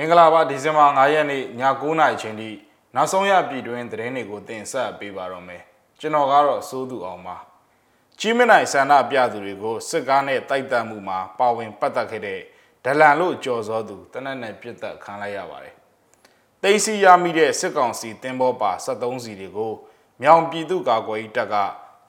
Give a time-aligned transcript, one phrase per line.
[0.00, 1.44] မင်္ဂလာပါဒီဇင်ဘာ9ရက်နေ့ည
[1.80, 2.50] 9:00နာရီချိန်ထိ
[2.94, 5.62] နောက်ဆုံးရပြည်တွင်းသတင်းတွေကိုတင်ဆက်ပေးပါတော့မယ်
[6.00, 7.36] ကျွန်တော်ကတော့စိုးသူအောင်ပါ
[8.18, 12.40] ကြီးမနိုင်ဆန္ဒပြသူတွေကိုစစ်ကားနဲ့တိုက်တက်မှုမှာပါဝင်ပတ်သက်ခဲ့တဲ့
[12.84, 15.74] ဒလန်လို့ကြော်စောသူတနက်နဲ့ပြစ်တက်ခံလိုက်ရပါတယ်
[16.62, 19.72] တိတ်စီရမိတဲ့စစ်ကောင်စီတင်ဘောပါ73စီတွေကို
[20.22, 21.54] မြောင်ပြည်သူ့ကာကွယ်ရေးတပ်က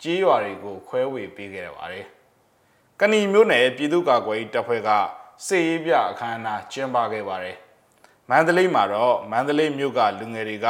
[0.02, 2.06] ကြေးရွာတွေကိုခွဲဝေပေးခဲ့ရပါတယ်
[3.00, 4.90] ကဏီမျိုးနယ်ပြည်သူ့ကာကွယ်ရေးတပ်ဖွဲ့က
[5.48, 7.58] စစ်ရေးပြအခမ်းအနားကျင်းပခဲ့ပါတယ်
[8.30, 10.68] မန္တလေးမှာတော့မန္တလေးမြို့ကလူငယ်တွေက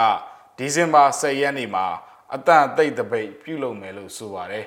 [0.57, 1.85] ဒီဇင်ဘာ10ရက်နေ့မှာ
[2.33, 4.65] အတန်သိပ်တပိတ်ပြုလုပ်မယ်လို့ဆိုပါတယ်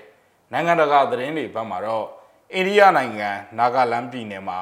[0.52, 2.06] နိုင်ငံတကာသတင်းတွေဘက်မှာတော့
[2.54, 4.60] အိန္ဒိယနိုင်ငံနာဂလန်ပြည်နယ်မှာ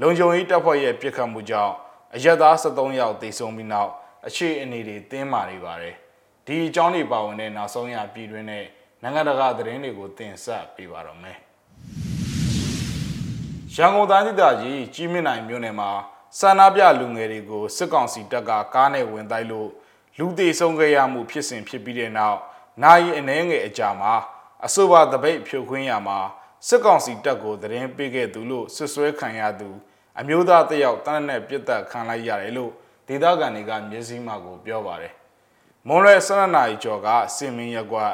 [0.00, 1.74] လုံခြုံရေးတပ်ဖွဲ့ရဲ့ပြစ်ခတ်မှုကြောင့်
[2.14, 3.90] အရက်သား73ယောက်သေဆုံးပြီးနောက်
[4.26, 5.94] အခြေအနေတွေတင်းမာနေပါတယ်
[6.46, 8.64] ဒီအကြောင်းတွေပါဝင်တဲ့နောက်ဆုံးရပြည်တွင်းနဲ့
[9.02, 11.38] နိုင်ငံတကာသတင်းတွေကိုတင်ဆက်ပေးပါတော့မယ်
[13.74, 15.90] ရန်ကုန်တိုင်းဒေသကြီးကြီးမြင့်နိုင်မြို့နယ်မှာ
[16.38, 19.68] ဆန္ဒပြလူငယ်တွေကိုစစ်ကောင်စီတပ်ကကားနဲ့ဝင်တိုက်လို့
[20.18, 22.38] လူသေးဆုံးခဲ့ရမှုဖြစ်စဉ်ဖြစ်ပြီးတဲ့နောက်
[22.82, 24.14] နိုင်အနှဲငယ်အကြာမှာ
[24.66, 26.18] အဆိုပါတပိတ်ဖြိုခွင်းရမှာ
[26.68, 29.68] စစ်ကောင်စီတပ်ကိုသတင်းပေးခဲ့သူလို့ဆွဆွဲခံရသူ
[30.18, 32.72] အမျိုးသားတယောက်တနက်နဲ့ပြစ်တက်ခံလိုက်ရတယ်လို့
[33.08, 35.12] ဒေသခံတွေကမျက်စိမှကိုပြောပါတယ်။
[35.88, 38.06] မွန်ရဲဆန္ဒနာရီကျော်ကစင်မင်းရက်ကွာ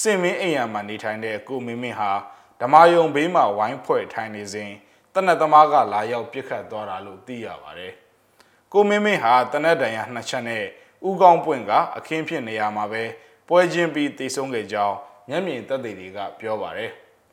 [0.00, 2.12] စင်မင်းအိမ်ရမှာနေထိုင်တဲ့ကိုမင်းမင်းဟာ
[2.60, 4.70] ဓမာယုံဘေးမှာဝိုင်းဖွဲ့ထိုင်နေစဉ်
[5.16, 7.92] တနက်သမားကလာရောက်ပြစ်ခတ်သွားတာလို့သိရပါတယ်။
[8.72, 10.64] ကိုမင်းမင်းဟာတနက်တန်ရနှစ်ချက်နဲ့
[11.08, 13.02] ဥကောင်းပွင့်ကအခင်းဖြစ်နေရမှာပဲ
[13.48, 14.96] ပွဲချင်းပြီးတည်ဆုံးခဲ့ကြောင်း
[15.28, 16.90] မျက်မြင်သက်သေတွေကပြောပါတယ်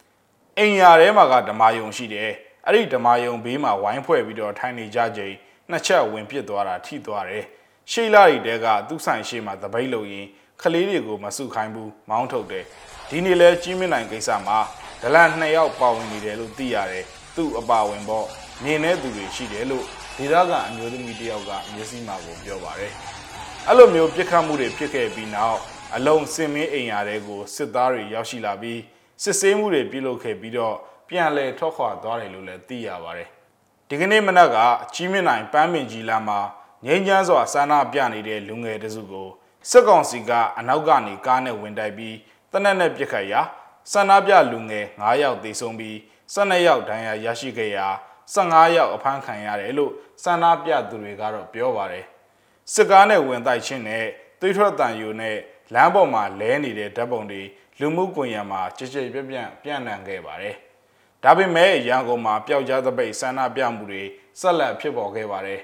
[0.57, 2.29] ။အိမ်ယာထဲမှာကဓမာယုံရှိတယ်။
[2.65, 5.33] အဲ့ဒီဓမာယုံဘေးမှာဝိုင်းဖွဲ့ပြီးတော့ထိုင်နေကြချိန်
[5.69, 7.43] နှစ်ချက်ဝင်ပစ်သွားတာထိသွားတယ်။
[7.91, 10.25] ရှေ့လာရီတဲကသူ့ဆိုင်ရှေ့မှာတပိတ်လို့ရင်
[10.61, 12.65] ခလေးတွေကိုမစုခိုင်းဘူးမောင်းထုတ်တယ်။
[13.09, 14.57] ဒီနေ့လဲကြီးမင်းနိုင်ကိစ္စမှာ
[15.01, 18.27] ဒလန်နှစ်ယောက်ပါဝင်နေတယ်လို့သိရတယ်။ သူ့အပါဝင်ပေါ့
[18.63, 19.85] မြင်တဲ့သူတွေရှိတယ်လို့
[20.17, 22.91] ဒေသခံအမျိုးသမီးတယောက်ကမျက်စိမှကိုပြောပါတယ်။
[23.67, 25.59] အဲ့လိုမျိုးပြစ်ခတ်မှုတွေဖြစ်ခဲ့ပြီးနောက်
[25.95, 28.79] အလုံးစင်မင်းအိမ်ယာတွေကိုစစ်သားတွေရောက်ရှိလာပြီး
[29.23, 30.75] စစ်ဆေးမှုတွေပြုလုပ်ခဲ့ပြီးတော့
[31.09, 33.29] ပြန်လည်ထွက်ခွာသွားတယ်လို့လည်းသိရပါတယ်။
[33.89, 34.57] ဒီကနေ့မနက်က
[34.93, 36.39] ကြီးမြင့်နိုင်ပန်းမင်ကြီးလမ်းမှာ
[36.85, 39.29] ငိမ့်ချမ်းစွာဆန္ဒပြနေတဲ့လူငယ်တစုကို
[39.69, 42.15] စစ်ကောင်စီကအနောက်ကနေကားနဲ့ဝင်တိုက်ပြီး
[42.51, 43.41] တနက်နဲ့ပြစ်ခတ်ရာ
[43.91, 45.97] ဆန္ဒပြလူငယ်9ယောက်သေဆုံးပြီး
[46.35, 47.87] 12ယောက်ဒဏ်ရာရရှိခဲ့ရာ
[48.33, 49.91] 15ယောက်အဖမ်းခံရတယ်လို့
[50.23, 52.05] ဆန္ဒပြသူတွေကတော့ပြောပါတယ်
[52.73, 54.05] စစ်ကားနဲ့ဝင်တိုက်ခြင်းနဲ့
[54.39, 55.37] သွေးထွက်တန်ယူနဲ့
[55.73, 57.41] လမ်းပေါ်မှာလဲနေတဲ့ဓာတ်ပုံတွေ
[57.79, 60.55] လူမှုကွန်ရက်မှာကြည်ကြည်ပြန့်ပြန့်ပြန့်နှံ့ခဲ့ပါတယ်
[61.23, 64.03] ဒါပေမဲ့ရန်ကုန်မှာပျောက်ကြားသပိတ်ဆန္ဒပြမှုတွေ
[64.39, 65.61] ဆက်လက်ဖြစ်ပေါ်ခဲ့ပါတယ်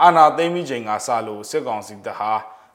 [0.00, 2.32] အာနာသိမ့်မိချိန်ကစလို့စစ်ကောင်စီတပ်ဟာ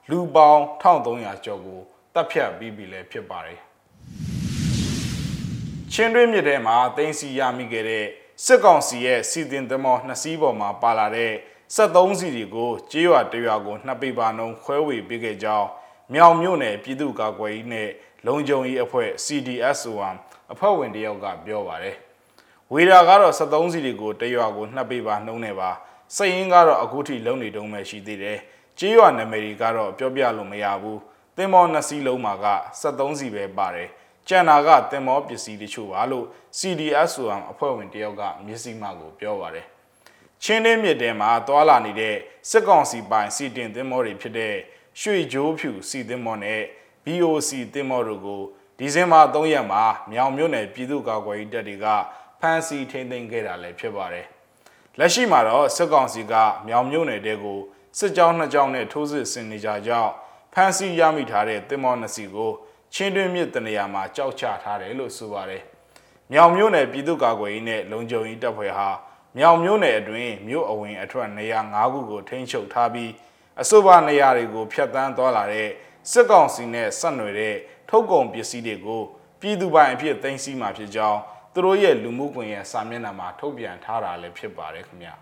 [0.09, 1.81] လူပေါင်း1300ကျော်ကို
[2.14, 3.59] တပ်ဖြတ်ပြီးပြီလည်းဖြစ်ပါတယ်
[5.94, 8.06] ချင်းတွင်းမြစ်ထဲမှာတင်းစီရမိခဲ့တဲ့
[8.46, 11.31] စစ်ကောင်စီရဲ့စီတင်သမောနှစ်စီးပေါ်မှာပါလာတဲ့
[11.75, 15.68] 73စီတွေကိုကြေးရွာတရွာကိုနှစ်ပိပါနှုံခွဲဝေပေးခဲ့ကြောင်း
[16.14, 17.90] မြောင်မြို့နယ်ပြည်သူ့ကာကွယ်ရေးနဲ့
[18.25, 20.16] လုံခြုံရေးအဖွဲ့ CDSOM
[20.52, 21.96] အဖွဲ့ဝင်တယောက်ကပြောပါတယ်။
[22.74, 25.69] ဝေရာကတော့73စီတွေကိုတရွာကိုနှစ်ပိပါနှုံးနေပါ
[26.16, 28.38] စရင်ကတော့အခုထိလုံနေတုံးပဲရှိသေးတယ်။
[28.80, 30.98] ကြေးရွာနယ်မြေတွေကတော့ပြောပြလို့မရဘူး။
[31.38, 32.48] သင်္ဘောနှစ်စီးလုံးမှာက
[32.81, 33.90] 73စီပဲပါတယ်။
[34.27, 36.25] ကျန်တာကတင်မောပစ္စည်းတချို့ပါလို့
[36.57, 39.65] CDS ဆိုအဖွဲ့ဝင်တယောက်ကမျက်စိမှကိုပြောပါတယ်။
[40.43, 42.15] ချင်းတင်းမြစ်တဲမှာသွာလာနေတဲ့
[42.49, 44.55] စစ်ကောင်စီပိုင်စီတင်တင်မောတွေဖြစ်တဲ့
[44.99, 46.61] ရွှေကြိုးဖြူစီတင်မောနဲ့
[47.05, 48.41] BOC တင်မောတို့ကို
[48.77, 51.85] ဒီဇင်ဘာ3ရက်မှာမြောင်မြို့နယ်ပြည်သူ့ကာကွယ်ရေးတပ်တွေက
[52.39, 54.25] ဖမ်းဆီးထိန်းသိမ်းခဲ့တာလည်းဖြစ်ပါတယ်။
[54.99, 56.33] လက်ရှိမှာတော့စစ်ကောင်စီက
[56.67, 57.59] မြောင်မြို့နယ်တဲကို
[57.97, 60.11] စစ်ကြောင်းနှစ်ကြောင်းနဲ့ထိုးစစ်ဆင်နေကြကြောင်း
[60.53, 62.51] ဖမ်းဆီးရမိထားတဲ့တင်မောနှစ်စီကို
[62.94, 65.62] ချင်းတွင်းမြစ်တနေရာမှာကြောက်ချထားတယ်လို့ဆိုပါတယ်။
[66.31, 68.90] မြောင်မြို့နယ်ပြည်သူ့ကာကွယ်ရေးနဲ့လုံခြုံရေးတပ်ဖွဲ့ဟာ
[69.38, 73.12] မြောင်မြို့နယ်အတွင်းမြို့အဝင်အထွက်နေရာ၅ခုကိုထိန်းချုပ်ထားပြီး
[73.62, 75.70] အဆိုပါနေရာတွေကိုဖျက်ဆီးသွားလာတဲ့
[76.12, 77.56] စစ်ကောင်စီနဲ့ဆက်နွယ်တဲ့
[77.90, 79.02] ထုတ်ကုန်ပစ္စည်းတွေကို
[79.42, 81.19] ပြည်သူပိုင်အဖြစ်သိမ်းဆည်းမှာဖြစ်ကြောင်း
[81.54, 85.13] သူတို့ရဲ့လူမှုကွန်ရက်စာမျက်နှာမှာထုတ်ပြန်ထားတာလည်းဖြစ်ပါတယ်ခင်ဗျာ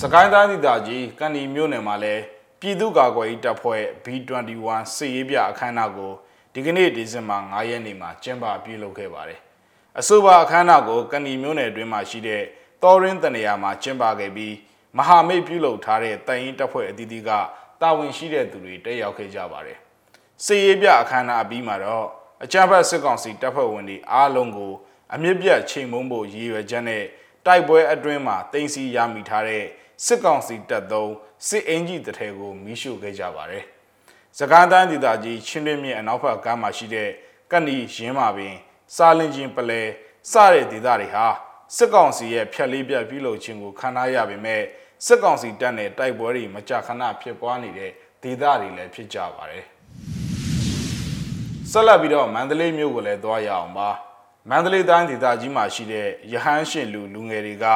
[0.00, 2.22] စကိုင်းတိုင်းဒေသကြီးကန်ဒီမြို့နယ်မှာလည်း
[2.60, 6.12] ပြည်သူ့ကာကွယ်ရေးတပ်ဖွဲ့ B21 စစ်ရေးပြအခမ်းအနားကို
[6.52, 9.40] ဒီကနေ့ဒီဇင်ဘာ9ရက်နေ့မှာကျင်းပပြုလုပ်ခဲ့ပါတယ်။
[9.98, 12.42] အဆိုပါအခမ်းအနားကိုကန်ဒီမြို့နယ်အတွင်းမှာရှိတဲ့
[12.82, 14.54] တော်ရင်းတနေရာမှာကျင်းပခဲ့ပြီး
[14.96, 17.30] မဟာမိတ်ပြုလုပ်ထားတဲ့တိုင်ရင်တပ်ဖွဲ့အသီးသီးက
[17.80, 19.78] တာဝန်ရှိတဲ့သူတွေတက်ရောက်ခဲ့ကြပါတယ်။
[20.44, 22.06] စစ်ရေးပြအခမ်းအနားအပြီးမှာတော့
[22.44, 24.72] အကြမ်းဖက်စစ်ကောင်စီတပ်ဖွဲ့ဝင်တွေအားလုံးကို
[25.14, 27.04] အမြင့်ပြတ်ချိန်မုံဖို့ရည်ရွယ်ချက်နဲ့
[27.46, 29.64] တိုက်ပွဲအတွင်းမှာတင်စီရမိထားတဲ့
[30.04, 31.12] စစ်ကောင်စီတပ်သုံး
[31.48, 33.64] စစ်အင်ဂျီတထဲကိုမီးရှို့ခဲ့ကြပါတယ်။
[34.38, 37.08] စကိုင်းတိုင်းဒေသကြီးချင်းတွင်းမြစ်အနောက်ဘက်ကမ်းမှာရှိတဲ့
[37.52, 38.54] ကဏီရင်းမာပင်
[38.94, 39.82] စာလင်ချင်းပလဲ
[40.32, 41.26] စတဲ့ဒေသတွေဟာ
[41.76, 44.62] စစ်ကောင်စီရဲ့ဖြက်လေးပြတ်ပြုလုပ်ခြင်းကိုခံထားရပေမဲ့
[45.06, 47.90] စစ်ကောင်စီတပ်နဲ့တိုက်ပွဲတွေမကြာခဏဖြစ်ပွားနေတဲ့
[48.22, 49.64] ဒေသတွေလည်းဖြစ်ကြပါတယ်
[51.70, 53.90] ဆက်လက်ပြီးတော့မန္တလေးမြို့ကိုလည်းသွားရအောင်ပါ
[54.50, 57.66] မန္တလေးတိုင်းဒေသကြီးမှာရှိတဲ့ရဟန်းရှင်လူလူငယ်တွေက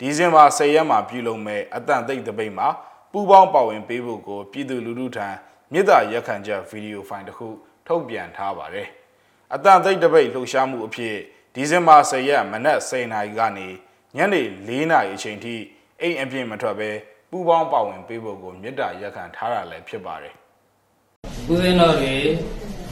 [0.00, 2.68] ဒီဇင်ဘာ10ရက်မှာပြုလုပ်မဲ့အတန်သိပ်တပိတ်မှာ
[3.12, 5.28] ပူပေါင်းပါဝင်ပေးဖို့ကိုပြည်သူလူထုထံ
[5.72, 7.48] မြေတားရက်ခံချက်ဗီဒီယိုဖိုင်တစ်ခု
[7.86, 8.88] ထုတ်ပြန်ထားပါတယ်။
[9.54, 11.16] အတန်သိပ်တပိတ်လှုပ်ရှားမှုအဖြစ်
[11.54, 13.68] ဒီဇင်ဘာ10ရက်မနက်10:00နာရီကနေ
[14.16, 15.54] ညနေ4:00နာရီအချိန်ထိ
[16.00, 16.90] အိမ်အပြင်မထွက်ဘဲ
[17.30, 20.34] ပူပေါင်းပါဝင်ပေးဖို့ကိုမြေတားရက်ခံထားတာလည်းဖြစ်ပါတယ်။
[21.50, 22.14] ဦးဇင်းတော်တွေ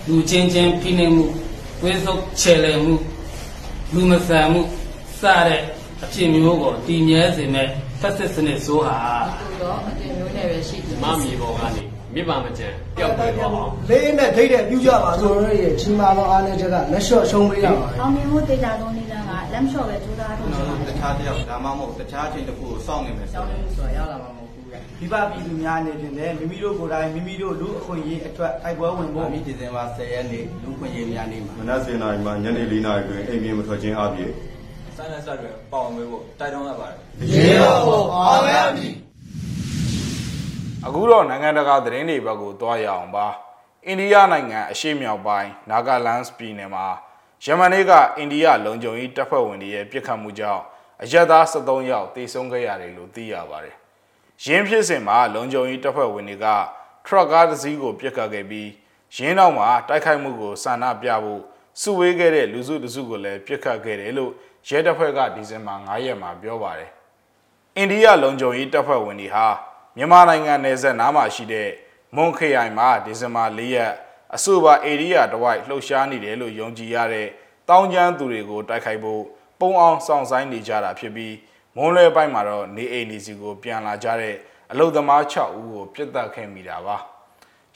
[0.09, 1.27] လူချင်းချင်းဖိနှိပ်မှု
[1.83, 2.95] ဝိသုတ်ချေလည်မှု
[3.95, 4.61] လူမဆန်မှု
[5.21, 5.63] စတဲ့
[6.05, 7.67] အဖြစ်မျိုးကိုတည်မြဲစေမဲ့
[8.01, 8.97] ဖက်စစ်စနစ်ဆိုးဟာ
[9.41, 11.83] သူတော့အတင်မျိုးနဲ့ပဲရှိတယ်မမီပေါ်ကနေ
[12.15, 34.31] မြစ်ပါမကျန်ပျောက်ပြီးတော့အောင်လေးနဲ့ထိတ်တဲ့ပြုကြပါဆိုတော့ရဲ့ချင်းမာသောအားနဲ့ချက်ကလက်လျှော့ရှုံးပေးရပါအောင်မြင်မှုတေချာဆုံးနည်းလမ်းကလက်မလျှော့ပဲကြိုးစားထုတ်ကျွန်ချင်တော်ပါတို့တခြားတစ်ယောက်ဒါမှမဟုတ်တခြားအချိန်တစ်ခုကိုစောင့်နေမယ်ဆိုကြောင်းလို့ဆိုတာရောက်လာမှာမဟုတ်ဘူးလေမိဘပြည်သူများအနေဖြင့်လည်းမိမိတို့ကိုယ်တိုင်မိမိတို့လူအခွင့်အရေးအတွက်တိုက်ပွဲဝင်တော့ဖို့ဒီဒီဇင်ဘာ10ရက်နေ့လူခွင့်ရေးများနေ့မှာမနက်7:00နာရီမှညနေ4:00နာရီတွင်အိမ်ပြင်မထွက်ခြင်းအပြင်
[34.99, 36.97] စိုင်းလက်ဆက်တွေပေါအောင်မေးဖို့တိုက်တွန်းရပါတယ်
[37.33, 38.95] ရေတော်ကိုအောင်ရမည်
[40.87, 43.27] အခုတော့နိုင်ငံတကာသတင်းတွေဘက်ကိုသွားရအောင်ပါ
[43.87, 46.87] အိန္ဒိယနိုင်ငံအရှေ့မြောက်ပိုင်းနာဂလန်စ်ပြည်နယ်မှာ
[47.45, 50.63] ယမန်နေ့ကအိန္ဒိယလုံခြုံရေးတပ်ဖွဲ့ဝင်တွေရဲ့ပြစ်ခတ်မှုကြောင့်
[51.03, 53.77] အရက်သား73ယောက်တေဆုံးခဲ့ရတယ်လို့သိရပါတယ်။
[54.45, 56.47] ရင်းဖြစ်စဉ်မှာလုံခြုံရေးတပ်ဖွဲ့ဝင်တွေက
[57.07, 58.71] ထရပ်ကားတစ်စီးကိုပြစ်ခတ်ခဲ့ပြီး
[59.17, 61.43] ရင်းနောက်မှာတိုက်ခိုက်မှုကိုစန္ဒပြဖို့
[61.81, 64.33] စုဝေးခဲ့တဲ့လူစုတစုကိုလည်းပြစ်ခတ်ခဲ့တယ်လို့
[64.67, 66.91] ရဲတပ်ဖွဲ့ကဒီဇင်ဘာ9ရက်မှာပြောပါတယ်။
[67.77, 69.47] အိန္ဒိယလုံခြုံရေးတပ်ဖွဲ့ဝင်တွေဟာ
[69.97, 71.69] မြန်မာနိုင်ငံနယ်စပ်နားမှာရှိတဲ့
[72.17, 73.93] မွန်ခရိုင်မှာဒီဇင်ဘာ၄ရက်
[74.35, 77.29] အဆိုပါဧရိယာတစ်ဝိုက်လှုပ်ရှားနေတယ်လို့ယုံကြည်ရတဲ့
[77.69, 79.23] တောင်းကျမ်းသူတွေကိုတိုက်ခိုက်ဖို့
[79.61, 81.35] ပုံအောင်စောင့်ဆိုင်နေကြတာဖြစ်ပြီး
[81.77, 84.35] မွန်လွယ်ပိုင်းမှာတော့နေအိမ်နေစီကိုပြန်လာကြတဲ့
[84.73, 86.97] အလုသမား6ဦးကိုပြစ်တက်ခဲ့မိတာပါ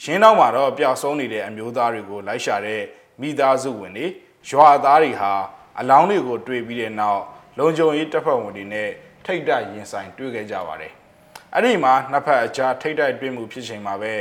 [0.02, 2.82] ရှင်းနောက်မှာတော့ပျောက်ဆုံးနေတဲ့အမျိုးသားတွေကိုလိုက်ရှာတဲ့
[3.20, 4.06] မိသားစုဝင်တွေ
[4.49, 5.32] ရွာသားတွေဟာ
[5.78, 7.22] အလောင်းတွေကိုတွေ့ပြီးတဲ့နောက်
[7.58, 8.88] လုံခြုံရေးတပ်ဖွဲ့ဝင်တွေနဲ့
[9.24, 10.92] ထိတ်တိုက်ရင်ဆိုင်တွေ့ခဲ့ကြပါတယ်။
[11.54, 14.14] အဲ့ဒီမှာနှစ်ဖက်အကြားထိတ်တိုက်တွေ့မှုဖြစ်ချိန်မှာပဲ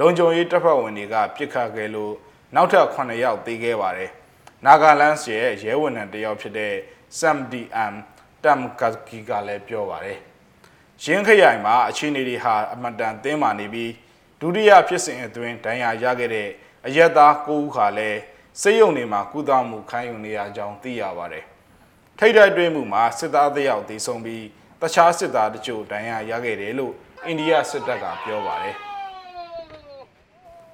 [0.00, 2.14] လုံခြုံရေးတပ်ဖွဲ့ဝင်တွေကပြစ်ခတ်ခဲ့လို့
[2.54, 4.10] နောက်ထပ်9ယောက်သေခဲ့ပါတယ်။
[4.64, 6.74] နာဂလန်စ်ရဲ့ရဲဝန်ထမ်းတစ်ယောက်ဖြစ်တဲ့
[7.18, 7.94] Sam DM
[8.44, 10.18] Tam Kaki ကလည်းပြောပါတယ်။
[11.04, 13.92] ရင်းခရိုင်မှာအခြေအနေတွေဟာအမတန်သင်းမာနေပြီး
[14.40, 16.48] ဒုတိယဖြစ်စဉ်အတွင်းဒဏ်ရာရခဲ့တဲ့
[16.86, 18.18] အရက်သား9ဦးခါလည်း
[18.60, 21.44] စိတ်ယုံနေမှာကုသမှုခံယူနေရကြောင်းသိရပါတယ်။
[22.18, 24.44] ထိတ်တိုက်တွင်းမှုမှာစစ်သားတစ်ယောက်သေဆုံးပြီး
[24.80, 26.94] တခြားစစ်သားတချို့ဒဏ်ရာရခဲ့တယ်လို့
[27.24, 28.76] အိန္ဒိယစစ်တပ်ကပြောပါတယ်။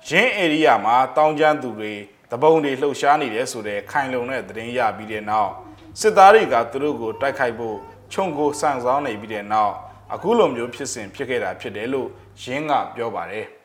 [0.09, 1.93] ရင်းဧရိယာမှာတောင်းကျမ်းသူတွေ
[2.31, 5.53] တပုံတွေလှုပ်ရှားနေတယ်ဆိုတဲ့ခိုင်လုံတဲ့သတင်းရပြီးတဲ့နောက်
[6.01, 7.77] စစ်သားတွေကသူတို့ကိုတိုက်ခိုက်ဖို့
[8.13, 9.75] ခြုံကိုစံဆောင်နေပြီးတဲ့နောက်
[10.15, 12.09] အခုလိုမျိုးဖြစ်စဉ်ဖြစ်ခဲ့တာဖြစ်တယ်လို့
[12.43, 13.47] ရင်းကပြောပါတယ်။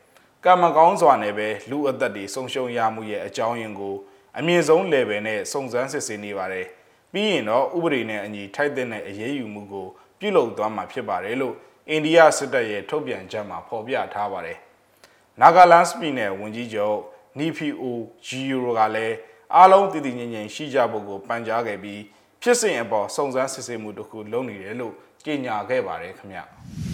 [0.46, 3.96] ကံမကောင်းစွာနဲ့ပဲလူအသက်တွေဆုံးရှုံးရမှုရဲ့အကြောင်းရင်းကို
[4.38, 6.66] အမြင့်ဆုံး level နဲ့စုံစမ်းစစ်ဆေးနေပါတယ်။
[7.12, 9.86] ပြီးရင်တော့ဥပဒေနဲ့အညီထိုက်တဲ့အရေးယူမှုကို
[10.18, 11.54] ပြုလုပ်သွားမှာဖြစ်ပါတယ်လို့
[11.88, 14.58] အိန္ဒိယစစ်တပ်ရဲ့ထုတ်ပြန်ချက်မှာဖော်ပြထားပါတယ်။
[15.40, 16.98] နာဂလန်စပြည်နယ်ဝန်ကြီးချုပ်
[17.38, 19.16] နီဖီအိုဂျီယိုကလည်း
[19.54, 22.00] အားလုံးတည်တည်ငြိမ်ငြိမ်ရှိကြဖို့ကိုပန်ကြားခဲ့ပြီး
[22.42, 24.94] ဖြစ်စဉ်အပေါ်စုံစမ်းစစ်ဆေးမှုတစ်ခုလုပ်နေတယ်လို့
[25.24, 26.40] ကြေညာခဲ့ပါတယ်ခင်ဗျ။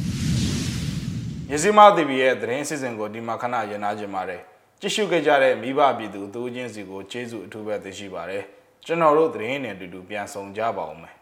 [1.52, 4.40] ရစီမ TV ရဲ့သတင်းအစီအစဉ်ကိုဒီမှာခဏရနာကြပါတယ်။
[4.80, 8.42] ကြည့်ရှုခဲ့ကြတဲ့မိဘပြည်သူအသူချင်းစီကိုကျေးဇူးအထူးပဲသိရှိပါတယ်။
[8.86, 11.14] ကျွန်တော်တို့သတင်းနဲ့အတူတူပြန်ဆောင်ကြပါဦးမယ်။